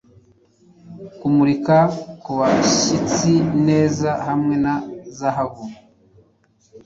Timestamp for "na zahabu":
4.63-5.63